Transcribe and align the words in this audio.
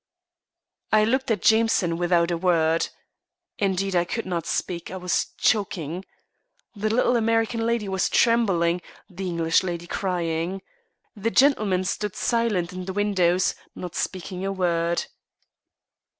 I 0.91 1.03
looked 1.03 1.29
at 1.29 1.43
Jameson 1.43 1.95
without 1.95 2.31
a 2.31 2.37
word. 2.39 2.89
Indeed, 3.59 3.95
I 3.95 4.03
could 4.03 4.25
not 4.25 4.47
speak; 4.47 4.89
I 4.89 4.97
was 4.97 5.27
choking. 5.37 6.05
The 6.75 6.89
little 6.89 7.15
American 7.15 7.67
lady 7.67 7.87
was 7.87 8.09
trembling, 8.09 8.81
the 9.11 9.27
English 9.27 9.61
lady 9.61 9.85
crying. 9.85 10.63
The 11.15 11.29
gentlemen 11.29 11.83
stood 11.83 12.15
silent 12.15 12.73
in 12.73 12.85
the 12.85 12.93
windows, 12.93 13.53
not 13.75 13.93
speaking 13.93 14.43
a 14.43 14.51
word. 14.51 15.05